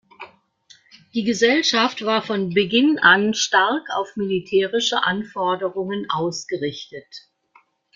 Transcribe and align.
Die 1.13 1.23
Gesellschaft 1.23 2.03
war 2.03 2.23
von 2.23 2.49
Beginn 2.55 2.97
an 2.97 3.35
stark 3.35 3.83
auf 3.95 4.15
militärische 4.15 5.03
Anforderungen 5.03 6.09
ausgerichtet. 6.09 7.27